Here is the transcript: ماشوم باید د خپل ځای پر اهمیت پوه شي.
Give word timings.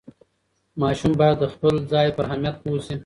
ماشوم 0.81 1.11
باید 1.19 1.37
د 1.39 1.45
خپل 1.53 1.73
ځای 1.91 2.07
پر 2.15 2.23
اهمیت 2.27 2.55
پوه 2.63 2.79
شي. 2.85 2.95